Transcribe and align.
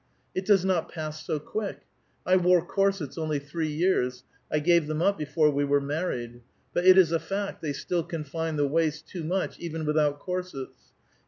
"It 0.33 0.47
does 0.47 0.65
not 0.65 0.89
pass 0.91 1.23
so 1.23 1.37
quick! 1.39 1.81
I 2.25 2.35
wore 2.35 2.65
corsets 2.65 3.19
only 3.19 3.37
three 3.37 3.69
years; 3.69 4.23
I 4.51 4.57
gave 4.57 4.87
them 4.87 4.99
up 4.99 5.15
before 5.15 5.51
we 5.51 5.63
were 5.63 5.79
married. 5.79 6.41
But 6.73 6.85
it 6.87 6.97
is 6.97 7.11
a 7.11 7.19
fact 7.19 7.61
they 7.61 7.73
still 7.73 8.01
confine 8.01 8.55
the 8.55 8.65
waist 8.67 9.07
too 9.07 9.23
much 9.23 9.59
even 9.59 9.85
without 9.85 10.17
corsets. 10.17 10.93